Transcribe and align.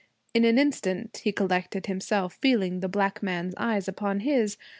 In 0.33 0.45
an 0.45 0.57
instant 0.57 1.17
he 1.17 1.31
collected 1.31 1.85
himself, 1.85 2.33
feeling 2.41 2.79
the 2.79 2.89
black 2.89 3.21
man's 3.21 3.53
eyes 3.57 3.87
upon 3.87 4.21
his. 4.21 4.57